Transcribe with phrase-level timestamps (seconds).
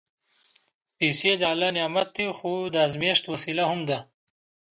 [0.97, 3.99] پېسې د الله نعمت دی، خو د ازمېښت وسیله هم ده.